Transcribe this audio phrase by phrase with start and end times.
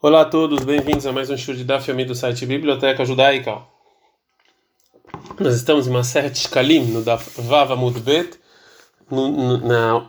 [0.00, 3.62] Olá a todos, bem-vindos a mais um show de Daf do site Biblioteca Judaica.
[5.40, 8.38] Nós estamos em de Shkalim no Daf Vava Mudbet,
[9.10, 10.08] na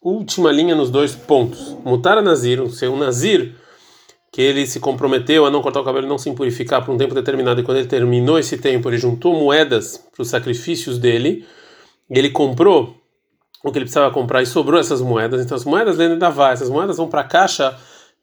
[0.00, 1.76] última linha nos dois pontos.
[1.84, 3.56] Mutar Nazir, o seu Nazir,
[4.30, 6.96] que ele se comprometeu a não cortar o cabelo e não se impurificar por um
[6.96, 11.44] tempo determinado, e quando ele terminou esse tempo, ele juntou moedas para os sacrifícios dele,
[12.08, 12.96] e ele comprou
[13.64, 15.44] o que ele precisava comprar e sobrou essas moedas.
[15.44, 17.76] Então as moedas dentro da vá, essas moedas vão para a caixa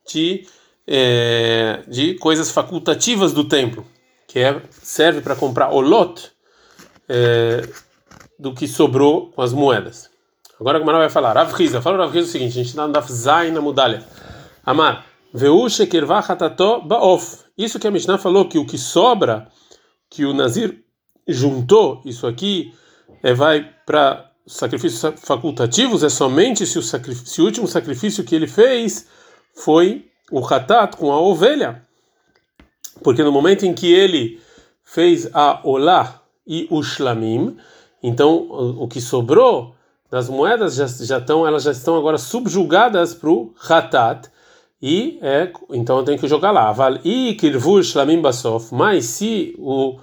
[0.09, 0.47] de
[0.87, 3.85] é, de coisas facultativas do templo,
[4.27, 6.31] que é, serve para comprar o lot
[7.09, 7.67] é,
[8.37, 10.09] do que sobrou com as moedas.
[10.59, 11.33] Agora o Marão vai falar.
[11.33, 14.03] Rav Riza, fala Rav Riza o seguinte: a gente está no Daf Zain na Mudalha.
[14.65, 15.57] Amar, veu
[16.85, 17.45] baof.
[17.57, 19.47] Isso que a Mishnah falou, que o que sobra,
[20.09, 20.83] que o Nazir
[21.27, 22.73] juntou, isso aqui
[23.23, 28.47] é, vai para sacrifícios facultativos, é somente se o, se o último sacrifício que ele
[28.47, 29.07] fez
[29.55, 31.81] foi o Hatat com a ovelha,
[33.03, 34.39] porque no momento em que ele
[34.83, 37.57] fez a Olá e o Shlamim,
[38.01, 39.75] então o que sobrou
[40.09, 44.29] das moedas já, já estão, elas já estão agora subjugadas para o Hatat,
[44.81, 46.73] e é, então eu tenho que jogar lá.
[47.03, 49.97] E Kirvur Shlamim Basof, mas se o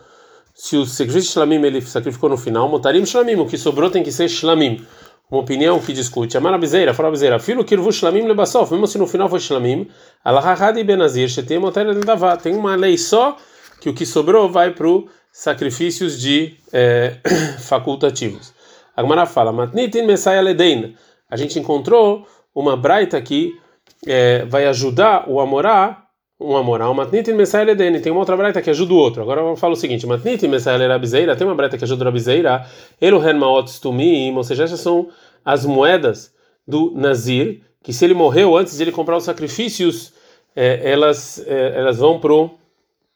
[0.54, 4.12] se o sacrifício Shlamim ele sacrificou no final, Motarim Shlamim, o que sobrou tem que
[4.12, 4.84] ser Shlamim
[5.32, 6.36] uma opinião que discute.
[6.36, 9.88] Amar Abizeira, fala Abizeira, filo kirvu shlamim lebasof, mesmo se no final foi shlamim,
[10.22, 12.36] alahahad e benazir, shetem moter davá.
[12.36, 13.38] Tem uma lei só
[13.80, 17.16] que o que sobrou vai para os sacrifícios de é,
[17.60, 18.52] facultativos.
[18.94, 20.94] Agmará fala, matnitin mesaya ledein.
[21.30, 23.58] A gente encontrou uma braita que
[24.06, 26.01] é, vai ajudar o Amorá
[26.42, 29.22] um Amorá, Matnitin Messiah Ledeni, tem uma outra breta que ajuda o outro.
[29.22, 32.66] Agora eu falo o seguinte: Matnitin Messiah Lerabizeira, tem uma breta que ajuda o Rabizeira,
[33.00, 35.08] Elohen Maot Stumim, ou seja, essas são
[35.44, 36.32] as moedas
[36.66, 40.12] do Nazir, que se ele morreu antes de ele comprar os sacrifícios,
[40.54, 42.20] é, elas, é, elas vão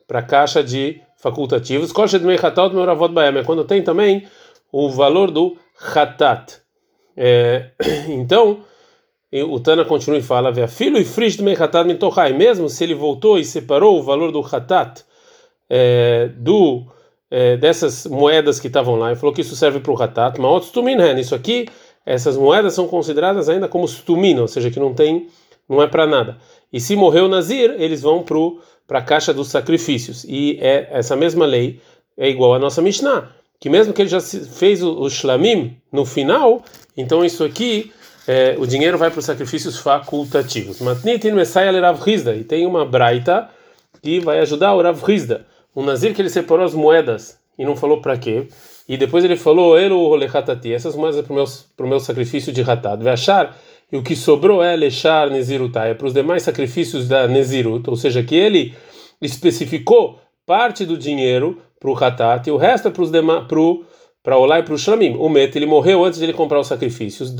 [0.06, 1.92] para a caixa de facultativos.
[1.92, 4.26] Koshet Mechatat Meuravot Baem, é quando tem também
[4.72, 5.56] o valor do
[5.94, 6.60] Hatat.
[7.16, 7.70] É,
[8.08, 8.60] então.
[9.32, 11.86] E o Tana continua e fala: filho e frish do Mechatat
[12.36, 15.02] mesmo se ele voltou e separou o valor do Hatat
[15.68, 16.86] é, do
[17.30, 20.96] é, dessas moedas que estavam lá, e falou que isso serve para o Hatat, stumin
[21.18, 21.66] isso aqui,
[22.04, 25.26] essas moedas são consideradas ainda como stumin, ou seja, que não tem,
[25.68, 26.38] não é para nada.
[26.72, 28.24] E se morreu Nazir, eles vão
[28.86, 30.24] para a caixa dos sacrifícios.
[30.24, 31.80] E é essa mesma lei
[32.16, 36.04] é igual à nossa Mishnah, que mesmo que ele já fez o, o shlamim no
[36.04, 36.62] final,
[36.96, 37.92] então isso aqui
[38.26, 40.80] é, o dinheiro vai para os sacrifícios facultativos.
[42.34, 43.48] E tem uma braita
[44.02, 45.46] que vai ajudar o Rav Rizda.
[45.74, 48.48] Um Nazir que ele separou as moedas e não falou para quê.
[48.88, 49.76] E depois ele falou,
[50.72, 51.44] essas moedas é para o meu,
[51.76, 53.02] pro meu sacrifício de Hatat.
[53.02, 53.56] Vai achar,
[53.90, 57.96] e o que sobrou é Lechar Nezirutai, é para os demais sacrifícios da Nezirut, ou
[57.96, 58.74] seja, que ele
[59.20, 63.60] especificou parte do dinheiro para o Hatat e o resto é para os demais para
[64.34, 65.14] Olá e para o Shlamim.
[65.20, 67.32] O Met, ele morreu antes de ele comprar os sacrifícios.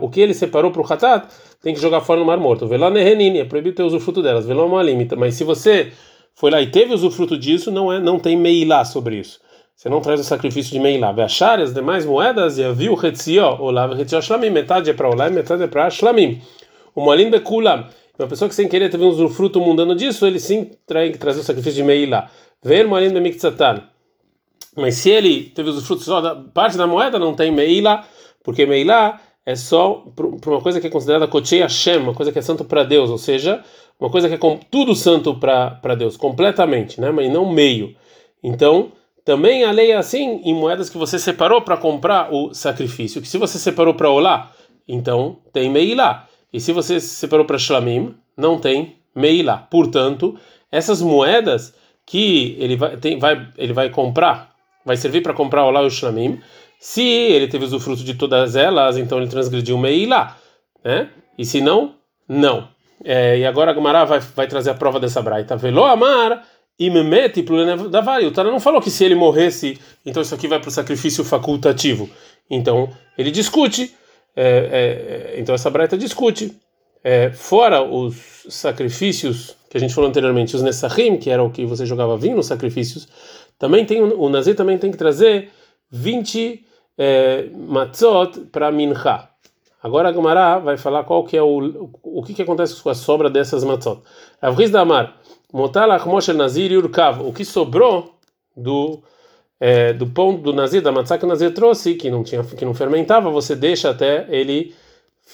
[0.00, 1.28] O que ele separou para o Hatat,
[1.62, 2.66] tem que jogar fora no Mar Morto.
[2.66, 4.44] Velá Nehenin, é proibido ter usufruto delas.
[4.44, 5.06] Velá Malim.
[5.16, 5.92] Mas se você
[6.34, 9.38] foi lá e teve usufruto disso, não, é, não tem Meilá sobre isso.
[9.76, 11.12] Você não traz o sacrifício de Meilá.
[11.12, 14.50] Veachar as demais moedas, e viu Hetzió, Olá, Hetzió Shlamim.
[14.50, 16.42] Metade é para Olá e metade é para Shlamim.
[16.92, 17.86] O Molim Bekulam.
[18.18, 21.38] Uma pessoa que sem querer teve um usufruto mundano disso, ele sim tem que trazer
[21.38, 22.28] o sacrifício de Meilá.
[22.64, 23.93] Ver Molim Bemiktsatan.
[24.76, 28.04] Mas se ele teve os frutos só da parte da moeda, não tem meila,
[28.42, 32.38] porque meila é só para uma coisa que é considerada Kochei Hashem, uma coisa que
[32.38, 33.62] é santo para Deus, ou seja,
[34.00, 37.10] uma coisa que é tudo santo para Deus, completamente, né?
[37.10, 37.94] mas não meio.
[38.42, 38.92] Então,
[39.24, 43.28] também a lei é assim em moedas que você separou para comprar o sacrifício, que
[43.28, 44.50] se você separou para Olá,
[44.88, 46.26] então tem meilá.
[46.52, 49.58] E se você separou para Shlamim, não tem meilá.
[49.58, 50.36] Portanto,
[50.70, 51.74] essas moedas
[52.06, 54.54] que ele vai, tem, vai, ele vai comprar
[54.84, 56.40] vai servir para comprar o lá o shlamim.
[56.78, 60.36] Se ele teve usufruto de todas elas, então ele transgrediu meilá,
[60.84, 61.08] né?
[61.38, 61.94] E se não,
[62.28, 62.68] não.
[63.02, 65.56] É, e agora a Gumara vai, vai trazer a prova dessa braita.
[65.56, 66.46] Velo amar
[66.78, 67.42] e me mete
[67.90, 68.28] da varia.
[68.28, 71.24] O Tana não falou que se ele morresse, então isso aqui vai para o sacrifício
[71.24, 72.10] facultativo.
[72.50, 73.94] Então ele discute.
[74.36, 76.54] É, é, então essa braita discute.
[77.06, 81.66] É, fora os sacrifícios que a gente falou anteriormente, os Nessahim, que era o que
[81.66, 83.06] você jogava vinho nos sacrifícios,
[83.58, 85.50] também tem o Nazir também tem que trazer
[85.90, 86.64] 20
[86.96, 89.28] é, matzot para mincha.
[89.82, 92.94] Agora a Gemara vai falar qual que é o o que, que acontece com a
[92.94, 94.00] sobra dessas matzot.
[94.40, 95.14] Avriz da Amar,
[95.52, 98.14] motalach moshe nazir yurkav, o que sobrou
[98.56, 99.02] do
[99.60, 102.64] é, do pão do nazir da matzah que o nazir trouxe, que não tinha que
[102.64, 104.74] não fermentava, você deixa até ele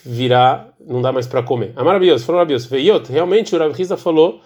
[0.04, 1.72] virar, não dá mais para comer.
[1.76, 4.40] Amarabios, falou Rabios, veiot, realmente o Rav falou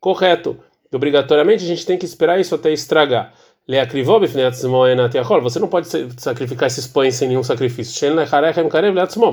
[0.00, 0.58] correto.
[0.92, 3.34] Obrigatoriamente a gente tem que esperar isso até estragar.
[5.42, 5.86] Você não pode
[6.16, 8.16] sacrificar esses pães sem nenhum sacrifício.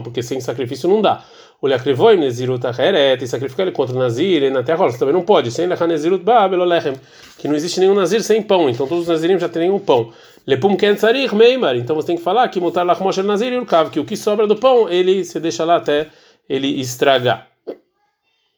[0.04, 1.24] Porque sem sacrifício não dá.
[1.66, 5.16] O leakrivoi nezirut acheret e sacrificar ele contra o nazir e na terra você também
[5.16, 5.50] não pode.
[5.50, 6.94] Sem lecha nezirut babelolechem
[7.40, 8.70] que não existe nenhum nazir sem pão.
[8.70, 10.14] Então todos os nazirim já têm um pão.
[10.46, 10.96] Lepum ken
[11.34, 11.76] meimar.
[11.76, 14.46] Então você tem que falar que mutar lachmosh nazir e urkav que o que sobra
[14.46, 16.06] do pão ele se deixa lá até
[16.48, 17.48] ele estragar.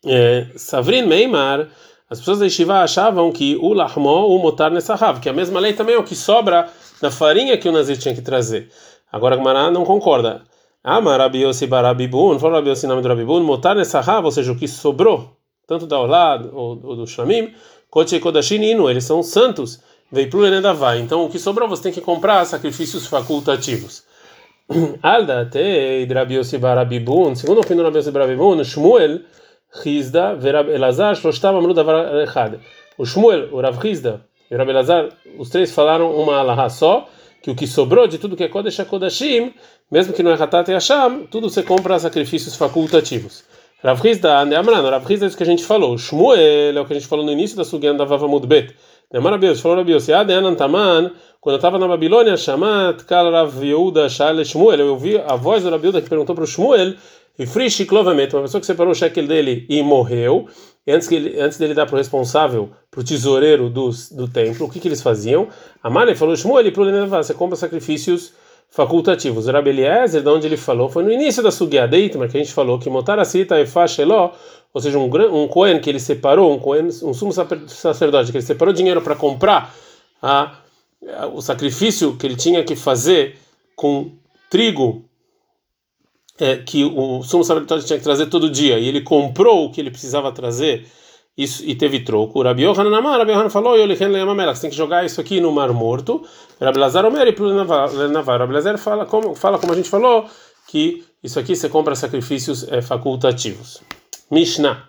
[0.06, 1.66] É, Savrin meimar
[2.10, 5.72] as pessoas da Yeshiva achavam que o lahmo, o motar nessahav, que a mesma lei
[5.72, 6.68] também é o que sobra
[7.02, 8.70] da farinha que o nazir tinha que trazer.
[9.10, 10.42] Agora a Gemara não concorda.
[10.90, 14.56] Amar Rabi Yossi Barabibun, falou Rabi Yossi nome do Rabibun, motar nessahav, ou seja, o
[14.56, 15.36] que sobrou,
[15.68, 17.54] tanto da Olad ou, ou do Shlamim,
[17.90, 21.02] Koche Kodashin Inu, eles são santos, veio pro Enedavai.
[21.02, 24.06] Então o que sobrou você tem que comprar sacrifícios facultativos.
[25.04, 29.24] Alda te Rabi Yossi Barabibun, segundo a opinião do Rabi Yossi Barabibun, Shmuel,
[29.84, 32.62] Hizda, Verab Elazar, Shloshtav Amru Davar Echad.
[32.98, 37.10] O Shmuel, o Rav Hizda e o Rab Elazar, os três falaram uma alahá só,
[37.48, 39.54] que o que sobrou de tudo que é Kodesh Kodashim,
[39.90, 43.46] mesmo que não é Hatat e Hasham, tudo você compra sacrifícios facultativos.
[43.82, 45.98] Rav Hizda, Amran, Rav Hizda é isso que a gente falou.
[45.98, 48.76] Shmuel é o que a gente falou no início da Sugan da Vava Mudbet.
[49.14, 50.08] Neamar Bios, falou Rabios,
[50.58, 55.38] Taman, quando eu estava na Babilônia, Shamat, Kal Rav Yehuda, Shale Shmuel, eu ouvi a
[55.38, 56.96] voz do Rabiuda que perguntou para o Shmuel,
[57.40, 60.50] e Frisch Klovamente, uma pessoa que separou o shekel dele e morreu,
[60.94, 64.66] antes, que ele, antes dele dar para o responsável, para o tesoureiro do, do templo,
[64.66, 65.48] o que, que eles faziam?
[65.84, 66.72] A Male falou: Shmuel,
[67.10, 68.34] você compra sacrifícios
[68.70, 69.48] facultativos.
[69.48, 72.54] Rabi Eliezer, de onde ele falou, foi no início da Sugia Deitmar, que a gente
[72.54, 74.32] falou que Motar Asita e Fasheló,
[74.74, 78.46] ou seja, um, um Cohen que ele separou, um, Cohen, um sumo sacerdote que ele
[78.46, 79.74] separou dinheiro para comprar
[80.22, 80.58] a,
[81.18, 83.38] a, o sacrifício que ele tinha que fazer
[83.76, 84.12] com
[84.50, 85.07] trigo
[86.40, 89.82] é, que o sumo sacerdote tinha que trazer todo dia e ele comprou o que
[89.82, 90.86] ele precisava trazer
[91.38, 92.42] isso, e teve troco.
[92.42, 96.24] Rabi Yohanan Amar, Rabi Yohanan falou, você tem que jogar isso aqui no Mar Morto.
[96.60, 97.66] Rabi Lazar Omer e o
[98.26, 100.26] Rabi Lazar fala como, fala como a gente falou,
[100.68, 103.82] que isso aqui você compra sacrifícios é, facultativos.
[104.32, 104.84] Mishnah.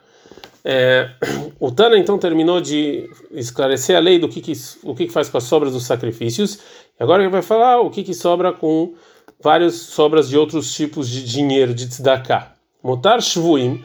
[0.64, 1.10] É,
[1.60, 4.52] o Tana então terminou de esclarecer a lei do que, que
[4.82, 6.60] o que, que faz com as sobras dos sacrifícios.
[6.98, 8.94] Agora ele vai falar o que, que sobra com
[9.40, 12.54] várias sobras de outros tipos de dinheiro, de tzedakah.
[12.82, 13.84] Motar shvuim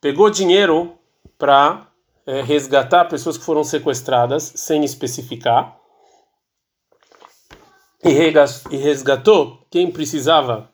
[0.00, 0.94] pegou dinheiro
[1.38, 1.86] para
[2.26, 5.76] é, resgatar pessoas que foram sequestradas, sem especificar,
[8.02, 10.70] e resgatou quem precisava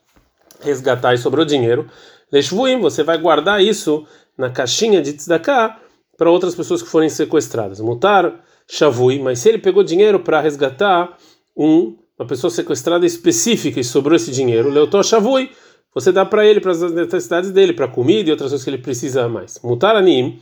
[0.61, 1.91] resgatar e sobrou dinheiro.
[2.31, 4.07] Leshvuim, você vai guardar isso
[4.37, 5.81] na caixinha de tzedakah
[6.17, 7.81] para outras pessoas que forem sequestradas.
[7.81, 11.17] Mutar shavui, mas se ele pegou dinheiro para resgatar
[11.57, 15.51] um uma pessoa sequestrada específica e sobrou esse dinheiro, Leotó Shavui,
[15.95, 18.83] você dá para ele, para as necessidades dele, para comida e outras coisas que ele
[18.83, 19.59] precisa mais.
[19.63, 20.39] Mutaranim,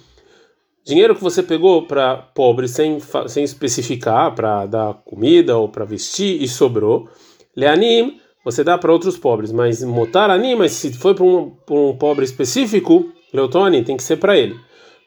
[0.84, 2.98] dinheiro que você pegou para pobre sem,
[3.28, 7.08] sem especificar, para dar comida ou para vestir e sobrou.
[7.56, 12.24] Leanim, você dá para outros pobres, mas mutaranim, mas se foi para um, um pobre
[12.24, 14.58] específico, Leotoni, tem que ser para ele.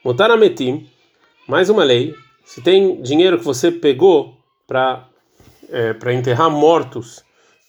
[0.04, 0.88] Mutarametim,
[1.48, 2.16] mais uma lei,
[2.46, 5.08] se tem dinheiro que você pegou para
[5.72, 7.24] é, para enterrar mortos,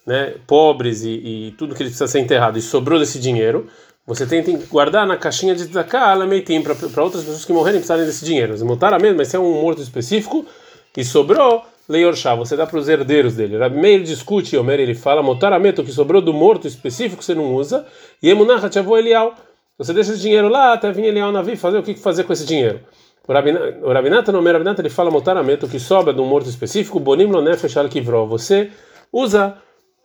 [0.07, 3.67] né, pobres e, e, tudo que precisa ser enterrado, e sobrou desse dinheiro,
[4.07, 6.17] você tem, tem que guardar na caixinha de tzedakah,
[6.93, 8.53] para outras pessoas que morrerem precisarem desse dinheiro.
[8.53, 10.47] Eles montaram mesmo, mas se é um morto específico
[10.97, 13.57] e sobrou, leiorshá, você dá para os herdeiros dele.
[13.69, 17.87] Meir discute, Omer ele fala, motarameto, que sobrou do morto específico você não usa,
[18.23, 19.35] e emunah tchavô elial.
[19.79, 22.45] Você deixa esse dinheiro lá até vir Elial Navi fazer o que fazer com esse
[22.45, 22.81] dinheiro.
[23.29, 23.33] O
[23.93, 27.77] Rabinata, no Rabinata, ele fala motaramento que sobra de um morto específico, bonim lo nefesh
[27.77, 28.25] al kivró.
[28.25, 28.73] Você
[29.13, 29.59] usa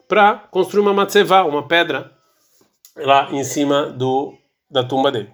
[0.10, 2.12] para construir uma matzevá, uma pedra,
[2.98, 4.34] lá em cima do,
[4.70, 5.32] da tumba dele.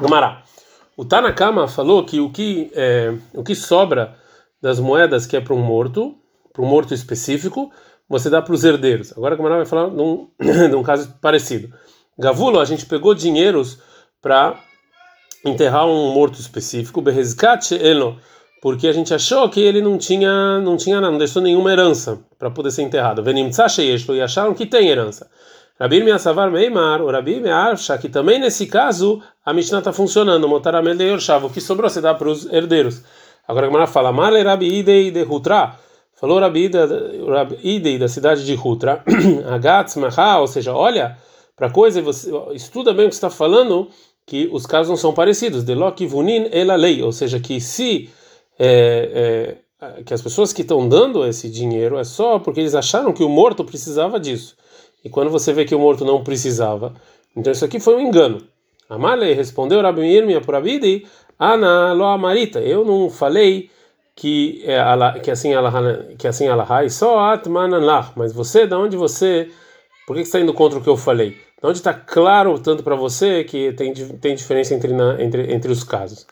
[0.00, 0.42] Gumará.
[0.96, 4.16] O Tanakama falou que o que, é, o que sobra
[4.62, 6.16] das moedas que é para um morto,
[6.50, 7.70] para um morto específico,
[8.08, 9.12] você dá para os herdeiros.
[9.12, 11.76] Agora o Gumará vai falar de um, de um caso parecido.
[12.18, 13.78] Gavulo, a gente pegou dinheiros
[14.22, 14.58] para
[15.44, 17.02] enterrar um morto específico,
[18.62, 22.50] porque a gente achou que ele não tinha, não tinha, não deixou nenhuma herança para
[22.50, 23.22] poder ser enterrado.
[23.22, 25.28] Venim e acharam que tem herança.
[25.78, 30.94] Rabi Miasavar Meimar, o Rabi acha que também nesse caso a Mishnah está funcionando, Motaramel
[30.94, 33.02] de Yorshav, o que sobrou você dá para os herdeiros.
[33.46, 35.74] Agora a Gemara fala, Rabi de Hutra,
[36.14, 36.70] falou Rabi
[37.62, 39.02] Idei da cidade de Hutra,
[39.52, 41.18] Agatz Maha, ou seja, olha
[41.56, 43.88] para coisa, você estuda bem o que está falando,
[44.26, 45.64] que os casos não são parecidos.
[45.64, 48.10] De Loki Vunin ela lei, ou seja, que se
[48.58, 53.12] é, é, que as pessoas que estão dando esse dinheiro é só porque eles acharam
[53.12, 54.56] que o morto precisava disso.
[55.04, 56.94] e quando você vê que o morto não precisava,
[57.36, 58.42] então isso aqui foi um engano.
[58.88, 61.06] Amalei respondeu Rabi Irmia por Abidi,
[61.38, 62.60] Ana lo amarita.
[62.60, 63.70] Eu não falei
[64.14, 69.50] que é que assim ela que assim ela só atmananlah, mas você, da onde você,
[70.06, 71.36] por que você está indo contra o que eu falei?
[71.64, 75.72] De onde está claro tanto para você que tem tem diferença entre, na, entre entre
[75.72, 76.26] os casos?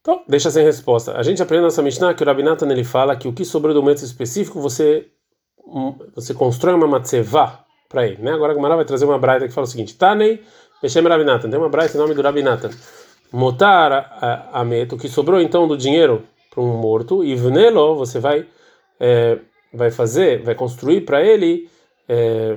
[0.00, 1.14] Então, deixa sem resposta.
[1.18, 3.82] A gente aprende nessa Mishnah que o Rabinatan ele fala que o que sobrou do
[3.82, 5.08] momento específico você
[6.16, 8.32] você constrói uma matzevá para ele, né?
[8.32, 10.42] Agora a Gemara vai trazer uma braita que fala o seguinte: Tanei
[10.82, 11.50] Meshem Rabinatan.
[11.50, 12.70] Tem uma braita em nome do Rabinatan.
[13.30, 18.46] Motar a meto que sobrou então do dinheiro para um morto e vnelo você vai
[18.98, 19.38] é,
[19.74, 21.68] vai fazer, vai construir para ele
[22.08, 22.56] é,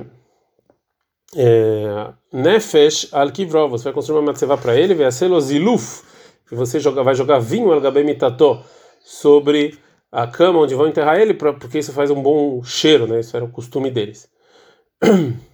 [2.32, 3.30] nefesh al
[3.68, 6.02] você vai construir uma matzevá para ele, vai ser ziluf,
[6.50, 8.64] e você joga, vai jogar vinho al
[9.04, 9.78] sobre
[10.10, 13.20] a cama onde vão enterrar ele, pra, porque isso faz um bom cheiro, né?
[13.20, 14.28] Isso era o costume deles.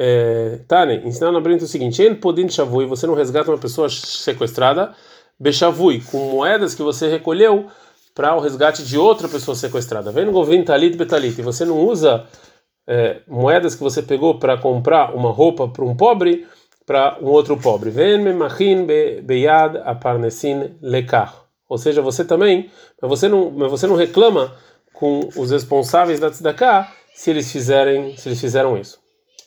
[0.00, 3.88] É, Tane, ensinando na Brenta o seguinte: En podin shavui, você não resgata uma pessoa
[3.88, 4.94] sequestrada,
[5.40, 7.66] bechavui, com moedas que você recolheu
[8.14, 10.12] para o resgate de outra pessoa sequestrada.
[10.12, 12.24] Vem no govin talit betalit, e você não usa
[12.88, 16.46] é, moedas que você pegou para comprar uma roupa para um pobre,
[16.86, 17.90] para um outro pobre.
[19.22, 21.44] Beyad aparnesin lekar.
[21.68, 24.56] Ou seja, você também, mas você não, mas você não reclama
[24.94, 28.98] com os responsáveis da tzedakah se eles fizerem, se eles fizeram isso.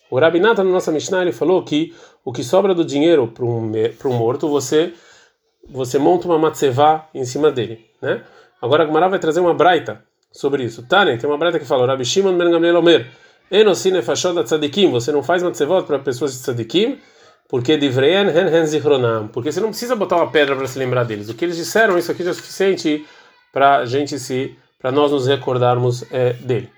[0.10, 3.72] O Rabinata na nossa Mishnah ele falou que o que sobra do dinheiro para um
[3.98, 4.94] para um morto você
[5.68, 8.24] você monta uma matzevá em cima dele, né?
[8.62, 10.84] Agora a Gemara vai trazer uma braita sobre isso.
[10.84, 13.08] Tane, tem uma braita que fala, Rabi Shimon ben Gamliel Omer,
[13.52, 16.98] Enosine fashod tzadikim, você não faz matzevot para pessoas de tzadikim,
[17.50, 21.04] porque divreien hen hen zichronam, porque você não precisa botar uma pedra para se lembrar
[21.04, 21.28] deles.
[21.28, 23.06] O que eles disseram, isso aqui já é suficiente
[23.52, 26.72] para gente se, para nós nos recordarmos é, dele.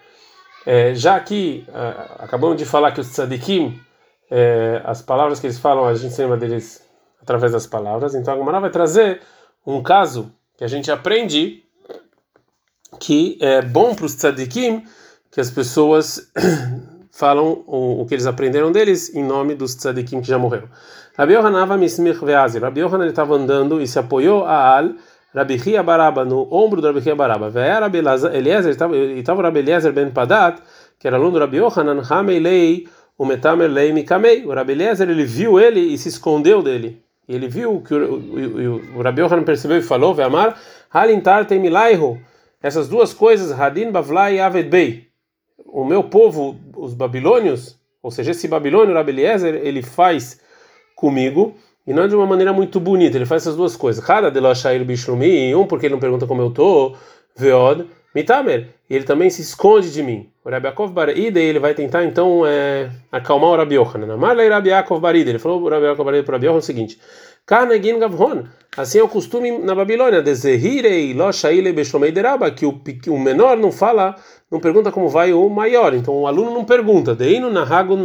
[0.65, 1.63] É, já que
[2.18, 3.80] acabamos de falar que os tzadikim,
[4.32, 6.84] é, as palavras que eles falam, a gente se lembra deles
[7.22, 8.15] através das palavras.
[8.15, 9.22] Então a Gemara vai trazer
[9.63, 11.63] um caso que a gente aprende
[13.00, 14.84] que é bom para os tzadikim
[15.34, 16.32] que as pessoas
[17.12, 20.68] falam o, o, que eles aprenderam deles em nome dos tzadikim que já morreram.
[21.18, 22.62] Rabi Yohanava mismich veazir.
[22.62, 24.94] Rabi Yohanan estava andando e se apoiou a Al
[25.34, 27.50] Rabi Chia Baraba no ombro do Rabi Chia Baraba.
[27.50, 27.98] Veia Rabi
[28.34, 28.78] Eliezer
[29.18, 30.62] estava Rabi Eliezer ben Padat
[31.00, 32.88] que era aluno do Rabi Yohanan Hameilei
[33.18, 34.46] o Metamer Lei Mikamei.
[34.46, 37.02] O Rabi Eliezer ele viu ele e se escondeu dele.
[37.28, 40.56] E ele viu que o, o, o, o Rabi Yohanan percebeu e falou: Veamar
[40.92, 42.20] Halintar Temilaiho
[42.62, 45.12] essas duas coisas, Hadin Bavlai e Aved Bey,
[45.74, 50.39] o meu povo, os babilônios, ou seja, esse babilônio, Rabeliezer, ele faz
[50.96, 51.56] comigo,
[51.88, 54.06] e não é de uma maneira muito bonita, ele faz essas duas coisas.
[54.06, 56.96] Cada Deloshair Bishlumi, um porque ele não pergunta como eu tô,
[57.36, 60.30] Veod, Mitamer, e ele também se esconde de mim.
[60.46, 64.15] O Rabi Yaakov ele vai tentar então é, acalmar o Rabi Yohanan.
[64.15, 67.00] Marlei ele falou o Rabi Yaakov para o Rabi o seguinte:
[67.46, 68.46] Karnegin Gavron.
[68.76, 70.24] Assim é o costume na Babilônia,
[72.12, 74.16] Deraba, que o, menor não fala,
[74.50, 75.94] não pergunta como vai o maior.
[75.94, 77.14] Então o aluno não pergunta.
[77.14, 78.02] Deinu Nahagun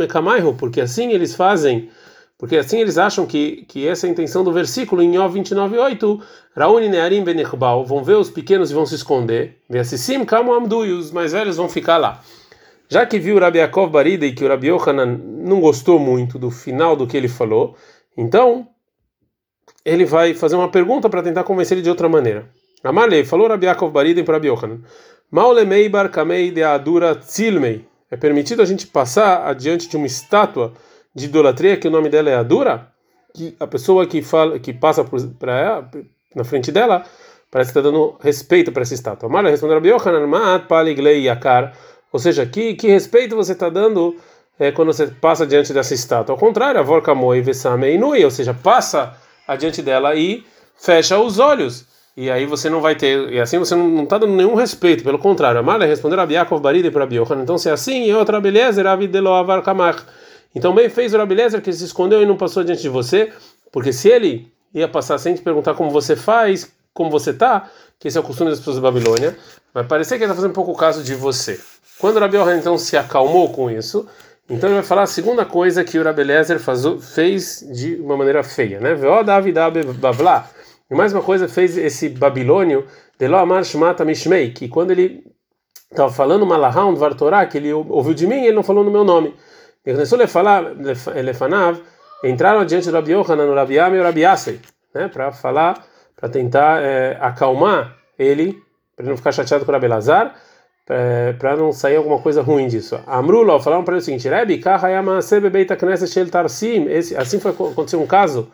[0.59, 1.89] porque assim eles fazem,
[2.37, 6.21] porque assim eles acham que, que essa é a intenção do versículo em Ó 29:8,
[6.55, 9.57] Rauni Nearim Benechbal, vão ver os pequenos e vão se esconder.
[9.71, 12.21] Veassisim Kamo Amdu, e os mais velhos vão ficar lá.
[12.91, 16.51] Já que viu Rabi Yaakov Barida e que o Rabi Yohanan não gostou muito do
[16.51, 17.75] final do que ele falou,
[18.17, 18.69] então
[19.89, 22.47] ele vai fazer uma pergunta para tentar convencer ele de outra maneira.
[22.85, 24.81] Amalei, falou Rabi Yaakov Bariden para Rabi Yohanan.
[25.31, 27.85] Maulemei barkamei de adura tzilmei.
[28.11, 30.73] É permitido a gente passar adiante de uma estátua
[31.15, 32.89] de idolatria que o nome dela é Adura?
[33.35, 35.05] Que a pessoa que fala, que passa
[35.39, 35.89] para
[36.35, 37.05] na frente dela
[37.51, 39.29] parece que está dando respeito para essa estátua.
[39.29, 41.73] Amalei respondeu Rabi Yohanan, maat paliglei yakar.
[42.13, 44.17] Ou seja, que, que respeito você está dando
[44.59, 46.35] é, quando você passa diante dessa estátua?
[46.35, 49.15] Ao contrário, a vorka moi vesame inui, ou seja, passa
[49.49, 50.45] adiante dela e
[50.77, 51.87] fecha os olhos.
[52.17, 55.19] E aí você não vai ter, e assim você não está dando nenhum respeito, pelo
[55.19, 55.61] contrário.
[55.61, 57.43] Amar responder a Biakov Baride para Biohan.
[57.43, 60.03] Então, se é assim, e outra beleza, Ravideloavar Kamach.
[60.55, 63.33] Então, bem fez o Rabelezer que se escondeu e não passou diante de você,
[63.71, 68.09] porque se ele ia passar sem te perguntar como você faz, como você tá, que
[68.09, 69.37] esse é o costume das pessoas da Babilônia,
[69.73, 71.61] vai parecer que ele está fazendo um pouco caso de você.
[71.99, 74.09] Quando Rabi então se acalmou com isso,
[74.49, 76.59] então ele vai falar a segunda coisa que o Rabelezer
[77.01, 78.97] fez de uma maneira feia, né?
[80.91, 82.87] E mais uma coisa fez esse babilônio,
[83.19, 85.23] Deloamar Shmata Mishmei, que quando ele
[85.91, 89.35] estava falando Malaham Vartorá, que ele ouviu de mim, ele não falou no meu nome.
[89.85, 90.73] Ele começou a falar,
[91.23, 91.83] Lefanav,
[92.25, 94.23] entraram diante do Rabi Yohanan, Rabi e Rabi
[94.95, 95.09] né?
[95.09, 95.85] Para falar,
[96.17, 98.55] para tentar é, acalmar ele,
[98.97, 100.35] para ele não ficar chateado com o Rabi Lazar
[101.39, 102.99] para não sair alguma coisa ruim disso.
[103.07, 104.59] Amrullah falaram para ele o seguinte: Rebbe,
[107.17, 108.49] assim foi aconteceu um caso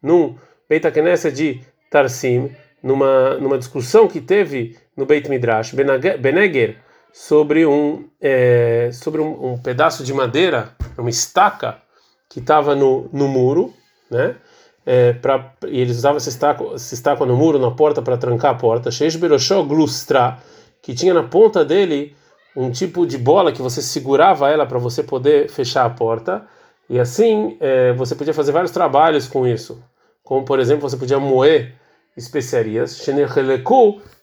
[0.00, 0.36] num
[0.68, 1.60] Beit Knesset de
[1.90, 6.76] Tarsim, numa numa discussão que teve no Beit Midrash Beneger
[7.12, 11.78] sobre um é, sobre um, um, pedaço de madeira, uma estaca
[12.30, 13.74] que estava no, no muro,
[14.08, 14.36] né?
[14.84, 18.52] É, pra, e eles usavam essa estaca, essa estaca no muro, na porta, para trancar
[18.52, 18.90] a porta.
[18.90, 20.38] Sheish Beroshó Glustra
[20.82, 22.14] que tinha na ponta dele
[22.54, 26.44] um tipo de bola que você segurava ela para você poder fechar a porta.
[26.90, 29.82] E assim é, você podia fazer vários trabalhos com isso.
[30.22, 31.74] Como, por exemplo, você podia moer
[32.16, 33.00] especiarias.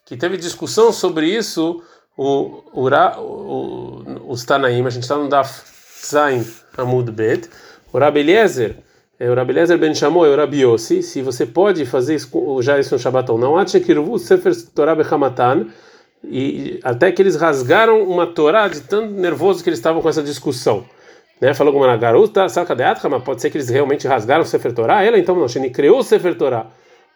[0.05, 1.81] que teve discussão sobre isso,
[2.17, 5.63] o, o, o, os a gente está no Daf
[6.05, 6.45] Zain
[6.77, 7.49] Amud Bet.
[7.91, 8.77] O Rabeliezer,
[9.19, 12.29] é, o Rabeliezer Ben Chamou e o Rabiosi, se você pode fazer isso,
[12.61, 15.67] já isso no Shabbat ou não, Atshekirvu Sefer Torah Bechamatan
[16.23, 20.21] e até que eles rasgaram uma Torá de tão nervoso que eles estavam com essa
[20.21, 20.85] discussão.
[21.39, 21.53] Né?
[21.53, 24.73] Falou como na garota, saca de mas pode ser que eles realmente rasgaram o Sefer
[24.73, 25.03] Torá.
[25.03, 26.67] Ela então não, Sheni criou o Sefer Torá.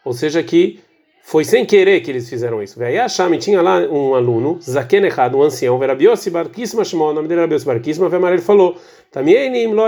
[0.05, 0.79] Ou seja, que
[1.24, 2.81] foi sem querer que eles fizeram isso.
[2.83, 7.27] Aí a Shami tinha lá um aluno, Zaken um ancião, Verabiosi Barkisma chamou o nome
[7.27, 8.77] dele era Barquisma, Vemarel falou:
[9.12, 9.88] Tamienim lo.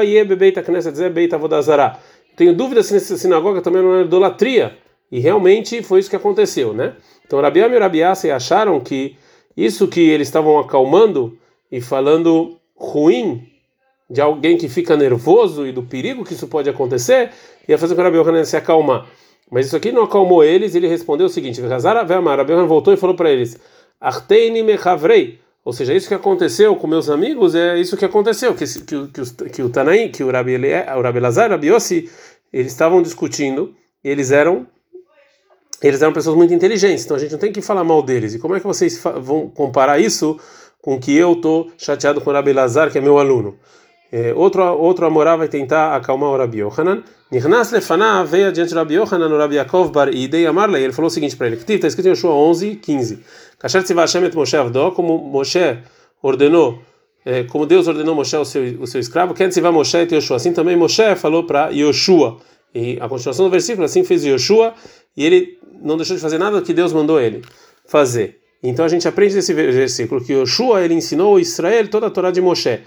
[2.36, 4.78] Tenho dúvida se nessa sinagoga também não é idolatria.
[5.12, 6.96] E realmente foi isso que aconteceu, né?
[7.26, 9.16] Então Rabiam e Rabiase acharam que
[9.56, 11.38] isso que eles estavam acalmando
[11.72, 13.48] e falando ruim
[14.10, 17.32] de alguém que fica nervoso e do perigo que isso pode acontecer,
[17.68, 19.08] ia fazer com que Rabi se acalmar.
[19.52, 23.32] Mas isso aqui não acalmou eles, ele respondeu o seguinte: Rabi voltou e falou para
[23.32, 23.60] eles:
[24.00, 25.40] Arteini mechavrei.
[25.64, 29.50] Ou seja, isso que aconteceu com meus amigos é isso que aconteceu, que, que, que,
[29.50, 31.70] que o Tanaim, que o Rabi, o Rabi Lazar, o Rabi
[32.54, 34.68] eles estavam discutindo, e eles eram
[35.88, 38.34] eles eram pessoas muito inteligentes, então a gente não tem que falar mal deles.
[38.34, 40.40] E como é que vocês vão comparar isso
[40.82, 43.58] com que eu estou chateado com o Rabi Lazar, que é meu aluno?
[44.12, 47.04] É, outro outro Amorá vai tentar acalmar o Rabi Yohanan.
[47.32, 50.84] Nirnas lefaná veio adiante do Rabi Yohanan, o Rabi Yaakov bar Idei Amarlei.
[50.84, 53.20] Ele falou o seguinte para ele: está escrito em Yoshua 11, 15.
[53.60, 55.80] Kasher et Moshe avdó, como Moshe
[56.22, 56.80] ordenou,
[57.26, 60.38] é, como Deus ordenou Moshe o seu, o seu escravo, quem tzivah Moshe et Yoshua.
[60.38, 62.38] Assim também Moshe falou para Yoshua.
[62.76, 64.74] E a continuação do versículo, assim fez Yoshua,
[65.16, 67.42] e ele não deixou de fazer nada que Deus mandou ele
[67.88, 68.42] fazer.
[68.62, 72.42] Então a gente aprende desse versículo que Yoshua ele ensinou Israel toda a Torá de
[72.42, 72.82] Moshe.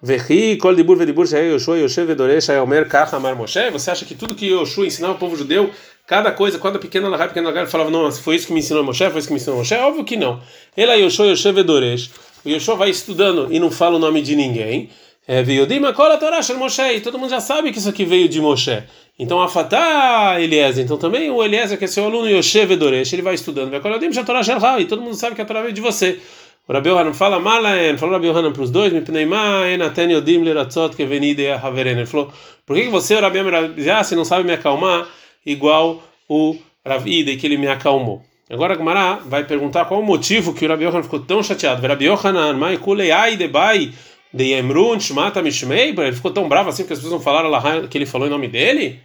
[0.00, 3.68] Vehi kol dibur vedibur Yoshua Yoshe vedoresh Omer kach amar Moshe.
[3.70, 5.70] Você acha que tudo que Yoshua ensinava ao povo judeu,
[6.06, 9.08] cada coisa, cada pequena lagar, pequena lagar, falava não, foi isso que me ensinou Moshe,
[9.10, 9.74] foi isso que me ensinou Moshe?
[9.74, 10.40] Óbvio que não.
[10.76, 12.10] Ele é Yoshua Yoshe vedoresh.
[12.44, 14.90] O Yoshua vai estudando e não fala o nome de ninguém.
[15.26, 16.82] É, a Torá de Moshe.
[16.82, 18.82] E todo mundo já sabe que isso aqui veio de Moshe.
[19.18, 20.84] Então, Afatá Eliezer.
[20.84, 23.72] Então, também o Eliezer, que é seu aluno Yoshe Vedoresh, ele vai estudando.
[23.74, 26.18] E todo mundo sabe que a Torá veio de você.
[26.66, 30.96] O Rabi Yohanan fala, Malaen, falou Rabi Yohanan para os dois, Mipneima, Enaten Yodim Leratzot,
[30.96, 31.98] Kevenide Haveren.
[31.98, 32.32] Ele falou,
[32.64, 35.08] por que você, Rabi Yohanan, se não sabe me acalmar,
[35.44, 36.56] igual o
[36.86, 38.22] Ravi, que ele me acalmou?
[38.48, 41.86] Agora a Gemara vai perguntar qual o motivo que o Rabi Yohanan ficou tão chateado.
[41.86, 43.92] Rabi Yohanan, Mai Kulei Debai
[44.32, 47.98] de Yemrun Shmata Mishmei, ele ficou tão bravo assim que as pessoas não falaram que
[47.98, 49.00] ele falou em nome dele?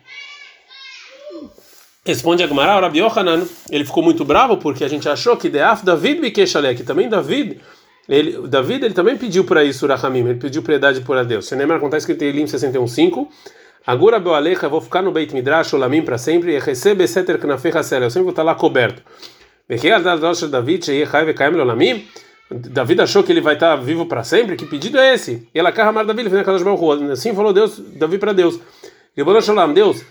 [2.05, 5.83] Responde a Gemara, Rabi Yohanan, ele ficou muito bravo porque a gente achou que Deaf
[5.83, 7.59] David Bikeshalé, que também David,
[8.07, 11.45] ele, David ele também pediu para isso Rahamim, ele pediu piedade por a Deus.
[11.45, 13.27] Você lembra quando está escrito em Elim 61.5?
[13.85, 18.03] Agora Bealecha, vou ficar no Beit Midrash Olamim para sempre e recebe Seter Knafei Hasel,
[18.03, 19.01] eu sempre vou estar lá coberto.
[20.49, 20.89] David,
[21.59, 22.07] Olamim,
[22.49, 24.55] Davi achou que ele vai estar vivo para sempre?
[24.55, 25.47] Que pedido é esse?
[25.53, 26.23] E ela carra mar Davi,
[27.11, 28.59] assim falou Deus, Davi para Deus.
[29.73, 30.03] Deus,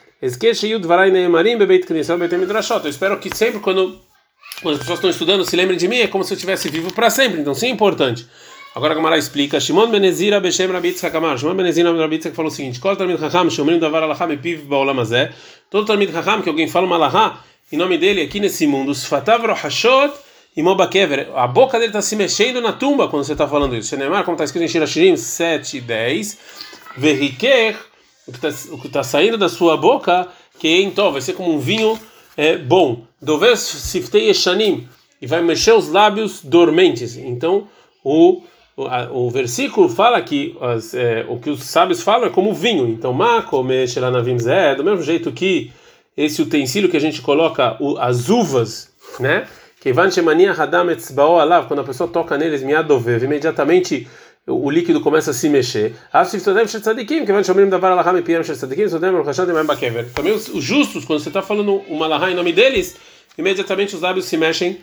[2.85, 3.99] eu espero que sempre quando,
[4.65, 7.09] as pessoas estão estudando se lembrem de mim, é como se eu estivesse vivo para
[7.09, 7.41] sempre.
[7.41, 8.27] Então, sim, é importante.
[8.77, 9.59] Agora a Gamara explica.
[9.59, 11.39] Shimon Benezira Beshem Rabitz Hakamar.
[11.39, 15.33] Shimon Benezira Rabitz falou o seguinte: Kol Talmid Chacham Shomrim Davar Alacham Epiv Baolam Azeh.
[15.71, 18.95] Todo Talmid Chacham que alguém fala uma Alahá em nome dele aqui nesse mundo.
[18.95, 20.13] Sfatav Rohashot
[20.57, 21.29] e Mobakever.
[21.35, 23.91] A boca dele está se mexendo na tumba quando você está falando isso.
[23.91, 26.39] Shenemar, como está escrito em Shirashirim 7 e 10.
[26.97, 27.77] Verriker
[28.27, 31.99] o que está tá saindo da sua boca, que então vai ser como um vinho
[32.37, 33.05] é, bom.
[33.23, 34.89] Doves siftei eshanim
[35.21, 37.17] e vai mexer os lábios dormentes.
[37.17, 37.69] Então
[38.03, 38.43] o
[38.77, 42.53] o, a, o versículo fala que as, é, o que os sábios falam é como
[42.53, 42.87] vinho.
[42.89, 45.73] Então ma comer na é do mesmo jeito que
[46.15, 49.47] esse utensílio que a gente coloca o, as uvas, né?
[50.91, 54.09] Etzbao alav, quando a pessoa toca neles miadovev, imediatamente
[54.47, 55.95] o líquido começa a se mexer.
[60.15, 62.97] Também os justos, quando você está falando uma lahá em nome deles,
[63.37, 64.79] imediatamente os lábios se mexem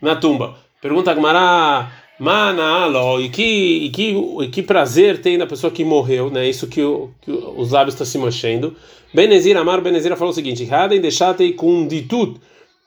[0.00, 0.56] na tumba.
[0.80, 6.30] Pergunta Gmará, Manalo, e que, e que, e que prazer tem na pessoa que morreu,
[6.30, 6.48] né?
[6.48, 8.76] Isso que, o, que os lábios estão se manchando.
[9.12, 12.40] Benezir Amar Benezir falou o seguinte: Hadem deixatei kunditut.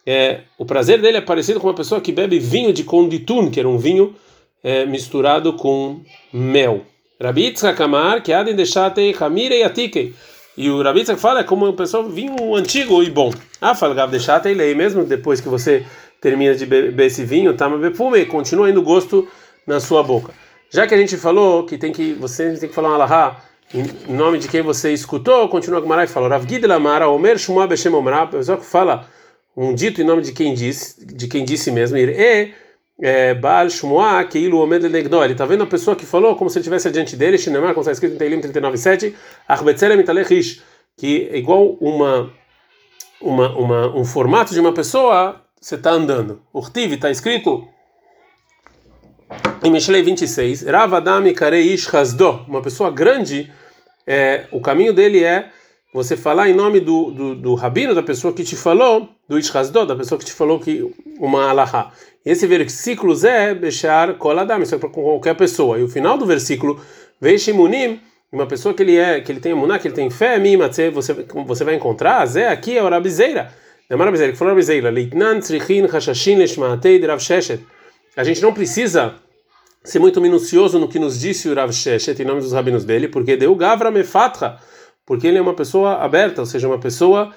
[0.06, 3.60] É, o prazer dele é parecido com uma pessoa que bebe vinho de konditun, que
[3.60, 4.16] era um vinho
[4.64, 6.82] é, misturado com mel.
[7.22, 10.14] Rabi Yitzhak Amar, que Hadem deixatei Hamire e.
[10.58, 13.32] E o Rabi Yitzhak fala é como uma pessoa vinho antigo e bom.
[13.62, 15.86] Ah, fala Gav deixatei lei, mesmo depois que você
[16.20, 19.28] termina de beber esse vinho, tá, mas fume, continua indo gosto
[19.66, 20.34] na sua boca.
[20.70, 23.42] Já que a gente falou que tem que você tem que falar um alahá
[23.74, 27.38] em nome de quem você escutou, continua com Marai e fala Rav Gid Lamara Omer
[27.38, 29.08] Shmuah Beshem Omra, a pessoa que fala
[29.56, 32.54] um dito em nome de quem disse, de quem disse mesmo, e
[33.02, 36.62] é, Baal Shmuah Keilu Omed ele tá vendo a pessoa que falou como se ele
[36.62, 39.14] estivesse adiante dele, Shinemar, como está escrito em Teilim 39:7,
[39.48, 40.62] Arbetzelem Italechish,
[40.96, 42.32] que é igual uma
[43.24, 46.42] uma, uma, um formato de uma pessoa você está andando.
[46.54, 47.66] Urtiv está escrito
[49.64, 53.52] em Mishlei 26, Ravadami Kareish Hasdo, uma pessoa grande,
[54.06, 55.50] é, o caminho dele é
[55.94, 59.86] você falar em nome do, do, do rabino, da pessoa que te falou, do Ishhasdo,
[59.86, 61.92] da pessoa que te falou que uma alahá.
[62.26, 65.78] E esse versículo é Bechar Koladam, isso é para qualquer pessoa.
[65.78, 66.82] E o final do versículo,
[67.22, 68.00] Veishimunim,
[68.32, 71.14] uma pessoa que ele é, que ele tem emuná, que ele tem fé, mimatze, você
[71.14, 73.54] você vai encontrar, Zé aqui é o Rabizeira.
[73.88, 74.90] Demar Rabizeira, que falou Rabizeira,
[77.08, 77.64] Rav Sheshet.
[78.18, 79.16] A gente não precisa
[79.84, 83.08] ser muito minucioso no que nos disse o Rav Sheshet em nome dos rabinos dele,
[83.08, 84.58] porque deu Gavra Mefatra,
[85.06, 87.34] porque ele é uma pessoa aberta, ou seja, uma pessoa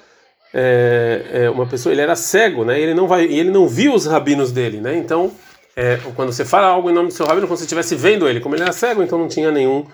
[0.53, 2.79] é, é, uma pessoa, ele era cego, né?
[2.79, 4.95] E ele não vai, ele não viu os rabinos dele, né?
[4.97, 5.31] Então,
[5.75, 8.39] é, quando você fala algo em nome do seu rabino, como se estivesse vendo ele,
[8.39, 9.85] como ele era cego, então não tinha nenhum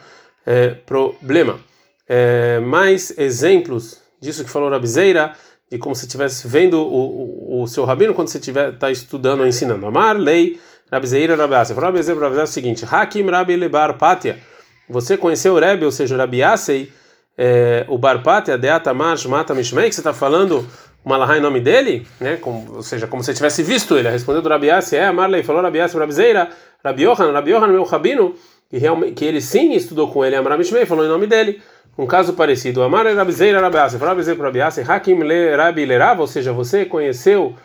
[0.46, 1.60] é, problema.
[2.08, 5.34] É, mais exemplos disso que falou Rabizeira,
[5.70, 9.48] de como se estivesse vendo o, o, o, seu rabino quando você está estudando ou
[9.48, 9.86] ensinando.
[9.86, 10.60] Amar, lei,
[10.92, 11.74] Rabizeira, Rabiase.
[11.74, 14.40] Rabizeira, Rabiase é o seguinte: Hakim Rabi Lebar Patia.
[14.88, 16.92] Você conheceu o Rebbe, ou seja, Rabiasei,
[17.38, 20.68] é, o Bar Patia, Deatamar, Mata Mishmei, que você está falando
[21.04, 22.38] uma lahá em nome dele, né?
[22.38, 24.10] Como, ou seja, como se tivesse visto ele.
[24.10, 26.50] Respondeu do Rabiase, é, Amar, lei, falou Rabiase, Rabizeira,
[26.84, 28.36] Rabiohan, Rabiohan, meu rabino
[28.70, 31.62] que, realmente, que ele sim estudou com ele, Amar Mishmei, falou em nome dele.
[31.98, 36.86] Um caso parecido, Amar Rabizeira Rabiase, Rabizeira Rabiase, Hakim Le Rabi Lerav, ou seja, você
[36.86, 37.56] conheceu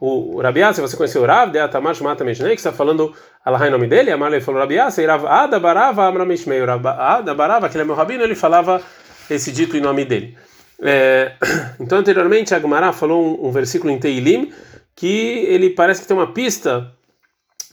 [0.00, 3.70] o Rabiase, você conheceu o Rav, de Atamash Mata Mishnei, que está falando Allah em
[3.70, 7.76] nome dele, Amar Le falou Rabiase, e Rav Ada Barava Amra Mishmei, Ada Barava, que
[7.76, 8.82] ele é meu rabino, ele falava
[9.30, 10.36] esse dito em nome dele.
[10.80, 11.32] É,
[11.80, 14.52] então, anteriormente, a falou um, um versículo em Teilim
[14.94, 16.92] que ele parece que tem uma pista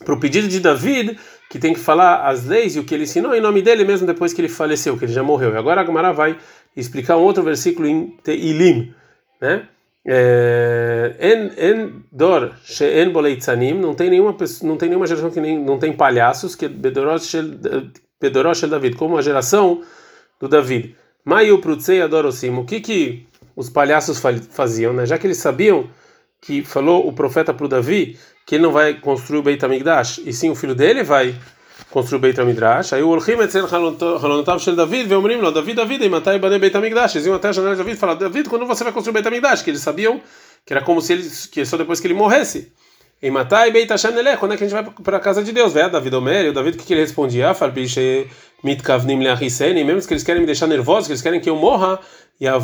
[0.04, 3.04] para o pedido de David que tem que falar as leis e o que ele
[3.04, 5.54] ensinou em nome dele mesmo depois que ele faleceu, que ele já morreu.
[5.54, 6.36] E agora a vai
[6.76, 8.92] explicar um outro versículo em Teilim,
[9.40, 9.68] né?
[10.06, 15.78] É, en dor she'en boleitzanim não tem nenhuma não tem nenhuma geração que nem não
[15.78, 19.80] tem palhaços que bedorosh shel David como a geração
[20.38, 25.38] do David maio prutzei adorosim o que que os palhaços faziam né já que eles
[25.38, 25.88] sabiam
[26.40, 30.20] que falou o profeta para o Davi que ele não vai construir o Beit HaMikdash,
[30.24, 31.34] e sim o filho dele vai
[31.90, 32.92] construir o Beit HaMikdash.
[32.92, 37.16] Aí o Olchim etzel halonotav shel David, veomrim lo, David, David, imatai banem Beit HaMikdash.
[37.16, 39.14] Eles iam até a janela de David e falaram, David, quando você vai construir o
[39.14, 39.62] Beit HaMikdash?
[39.62, 40.20] Que eles sabiam
[40.64, 42.72] que era como se ele, que só depois que ele morresse.
[43.24, 45.50] Em Matai Beit Hashem Nelech, quando é que a gente vai para a casa de
[45.50, 45.72] Deus?
[45.72, 47.54] Vai David Omer, o David, o que, que ele respondia?
[47.54, 48.26] Farbiche
[48.62, 51.98] mitkavnim leachiseni, mesmo que eles querem me deixar nervoso, que eles querem que eu morra,
[52.38, 52.60] eu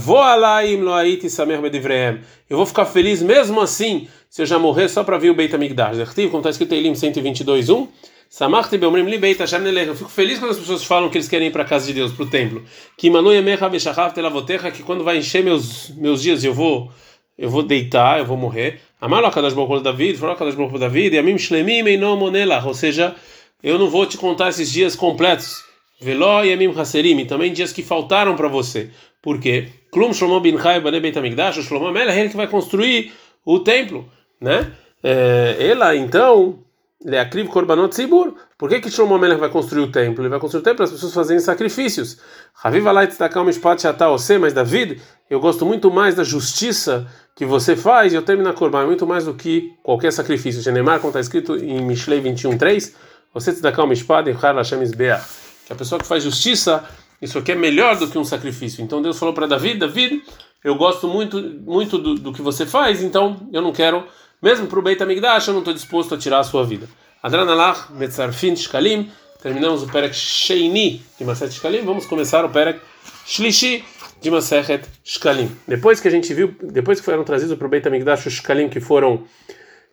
[2.59, 5.97] vou ficar feliz mesmo assim, se eu já morrer só para ver o Beit HaMikdash.
[6.15, 7.89] Como está escrito em Elim 122.1,
[8.29, 9.89] Samachti beomrim li Beit Hashem Nelech.
[9.89, 11.95] Eu fico feliz quando as pessoas falam que eles querem ir para a casa de
[11.95, 12.63] Deus, para o templo.
[12.99, 16.93] Que manu yemecha beshachav telavotecha, que quando vai encher meus, meus dias eu vou
[17.41, 18.83] eu vou deitar, eu vou morrer.
[19.01, 23.15] Amalo Akadosh Baruch David, falou Akadosh Baruch David, Yamim Shlemim Einom Monela, ou seja,
[23.63, 25.65] eu não vou te contar esses dias completos.
[26.01, 28.91] Veló Yamim Haserim, também dias que faltaram para você.
[29.23, 29.69] Por quê?
[29.91, 33.13] Klum Shlomo Bin Chai Bane Beit HaMikdash, o Shlomo Melech, ele que vai construir
[33.45, 34.09] o templo,
[34.41, 34.73] né?
[35.03, 36.59] É, ela, então,
[37.05, 38.35] ele é Korbanot Tzibur.
[38.59, 40.23] Por que que Shlomo Melech vai construir o templo?
[40.23, 42.19] Ele vai construir o templo para as pessoas fazerem sacrifícios.
[42.55, 47.47] Raviva Light Tzedakah Mishpat Shatah Ose, mas David, eu gosto muito mais da justiça que
[47.47, 50.61] você faz, e eu termino a corban muito mais do que qualquer sacrifício.
[50.61, 52.93] Genemar, como está escrito em Mishlei 21.3,
[53.33, 55.21] você calma espada e Hashem Isbea.
[55.65, 56.85] Que a pessoa que faz justiça,
[57.23, 58.83] isso aqui é melhor do que um sacrifício.
[58.85, 60.23] Então Deus falou para David, David,
[60.63, 64.05] eu gosto muito, muito do, do, que você faz, então eu não quero,
[64.43, 66.89] mesmo para o Beit HaMikdash, eu não estou disposto a tirar a sua vida.
[67.23, 69.11] Adranalach, Metzarfin, Shkalim,
[69.43, 72.81] terminamos o Perek Sheini de Maset Shkalim, vamos começar o Perek
[73.27, 73.85] Shlishi,
[74.21, 75.51] de Masechet Shkalim.
[75.67, 78.69] Depois que a gente viu, depois que foram trazidos para o Beit HaMikdash os Shkalim
[78.69, 79.25] que foram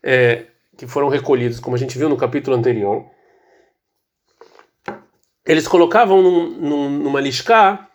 [0.04, 3.06] é, que foram recolhidos, como a gente viu no capítulo anterior,
[5.46, 7.90] eles colocavam num, num, numa lishká,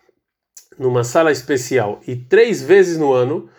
[0.77, 3.49] numa sala especial, e três vezes no ano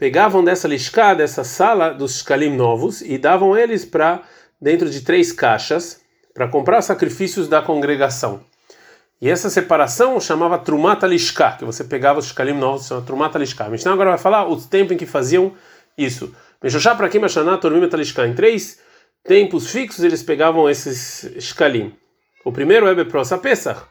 [0.00, 4.22] pegavam dessa lishká, dessa sala dos shkalim novos, e davam eles para
[4.58, 6.00] dentro de três caixas
[6.32, 8.40] para comprar sacrifícios da congregação.
[9.20, 13.66] E essa separação chamava Trumata Lishká, que você pegava os shkalim novos, chama Trumata Lishká.
[13.66, 15.52] A Mishnah agora vai falar o tempo em que faziam
[15.98, 16.34] isso.
[16.62, 18.26] Meshoshá para quem Mashaná, Tormim Talishká.
[18.26, 18.80] Em três
[19.22, 21.94] tempos fixos eles pegavam esses shkalim.
[22.42, 23.82] O primeiro é Beprosa Pesach,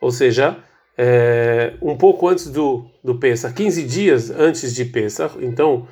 [0.00, 0.56] ou seja,
[0.96, 5.86] é, um pouco antes do, do Pesach, 15 dias antes de Pesach, então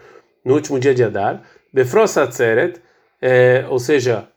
[0.45, 1.43] no último dia de Adar.
[1.73, 2.81] Befrosa Atzeret,
[3.21, 4.29] é, ou seja,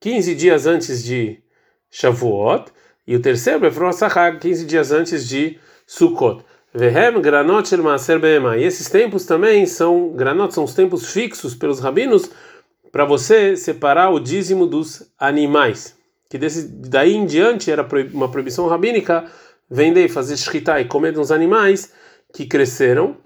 [0.00, 1.38] 15 dias antes de
[1.90, 2.70] Shavuot.
[3.06, 6.44] E o terceiro, Befrosa Hag, 15 dias antes de Sukkot.
[6.74, 8.20] Vehem granot shel maaser
[8.58, 12.30] E esses tempos também são granot, são os tempos fixos pelos rabinos
[12.90, 16.00] para você separar o dízimo dos animais
[16.32, 19.30] que desse, daí em diante era uma proibição rabínica
[19.72, 21.90] vender, fazer shkita e comer uns animais
[22.32, 23.16] que cresceram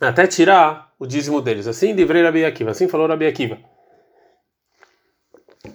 [0.00, 1.68] até tirar o dízimo deles.
[1.68, 3.56] Assim livrei Rabi Akiva, assim falou Rabi Akiva.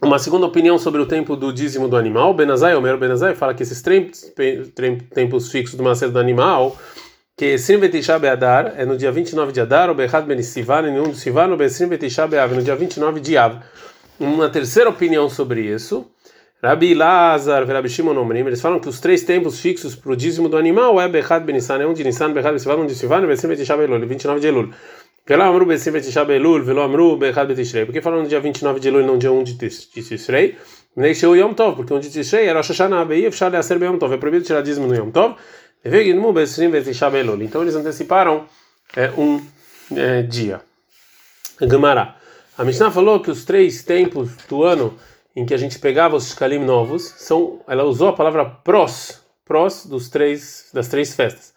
[0.02, 3.64] Uma segunda opinião sobre o tempo do dízimo do animal, Benazai, Homero Benazai, fala que
[3.64, 6.76] esses tempos, fixos do macedo do animal,
[7.38, 11.00] que Sim Betisha Beadar é no dia 29 de Adar, ou Behad Ben Sivan, em
[11.00, 13.60] um do Sivan, ou Betisha Beav, no dia 29 de Av.
[14.20, 16.06] Uma terceira opinião sobre isso
[16.64, 20.50] Rabi Lazar Rabi Shimon Omrim, eles falam que os três tempos fixos para o dízimo
[20.50, 23.48] do animal é Bechad Benissan, é um de Nissan, Bechad Besivan, um de Sivan, Besim
[23.48, 24.70] Betisha Belul, 29 de Elul.
[25.28, 27.86] Velo Amru Besim Betisha Belul, Velo Amru Bechad Betishrei.
[27.86, 30.58] Por que falam no dia 29 de Elul e não dia 1 de Tishrei?
[30.96, 33.98] Nem Sheu Yom Tov, porque um de Tishrei era Rosh Hashanah, Be'i Efshar Leaser Yom
[33.98, 35.36] Tov, é proibido tirar dízimo no Yom Tov.
[35.84, 37.44] Vegidmu Besim Betisha Belul.
[37.44, 38.46] Então eles anteciparam
[38.96, 39.40] é, um
[39.96, 40.62] é, dia.
[41.62, 42.16] Gemara.
[42.58, 44.98] A Mishnah falou que os três tempos do ano
[45.36, 49.86] em que a gente pegava os shkalim novos, são, ela usou a palavra pros, pros
[49.86, 51.54] dos três, das três festas.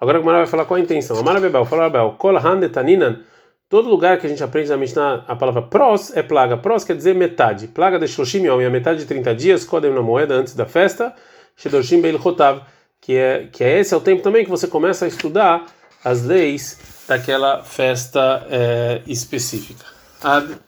[0.00, 1.18] Agora a Gemara vai falar qual a intenção.
[1.18, 2.34] Amara Bebel, fala Bebel, kol
[2.72, 3.20] taninan,
[3.68, 6.56] todo lugar que a gente aprende na Mishnah a palavra pros é plaga.
[6.56, 7.66] Pros quer dizer metade.
[7.68, 11.14] Plaga de Shoshim Yom, a metade de 30 dias, kodem na moeda, antes da festa,
[11.56, 12.60] Shedoshim Beil Chotav,
[13.00, 15.66] que é, que é esse é o tempo também que você começa a estudar
[16.04, 19.84] as leis daquela festa é, específica.
[20.22, 20.65] Ad